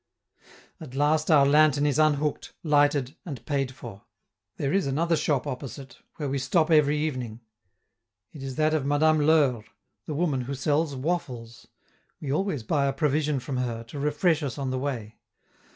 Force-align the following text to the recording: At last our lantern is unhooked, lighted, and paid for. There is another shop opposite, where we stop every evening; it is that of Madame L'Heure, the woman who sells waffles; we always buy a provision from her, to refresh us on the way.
At 0.79 0.95
last 0.95 1.29
our 1.29 1.45
lantern 1.45 1.85
is 1.85 1.99
unhooked, 1.99 2.53
lighted, 2.63 3.15
and 3.23 3.45
paid 3.45 3.71
for. 3.71 4.05
There 4.57 4.73
is 4.73 4.87
another 4.87 5.15
shop 5.15 5.45
opposite, 5.45 5.99
where 6.15 6.27
we 6.27 6.39
stop 6.39 6.71
every 6.71 6.97
evening; 6.97 7.41
it 8.33 8.41
is 8.41 8.55
that 8.55 8.73
of 8.73 8.83
Madame 8.83 9.21
L'Heure, 9.21 9.63
the 10.07 10.15
woman 10.15 10.41
who 10.41 10.55
sells 10.55 10.95
waffles; 10.95 11.67
we 12.19 12.33
always 12.33 12.63
buy 12.63 12.87
a 12.87 12.93
provision 12.93 13.39
from 13.39 13.57
her, 13.57 13.83
to 13.83 13.99
refresh 13.99 14.41
us 14.41 14.57
on 14.57 14.71
the 14.71 14.79
way. 14.79 15.19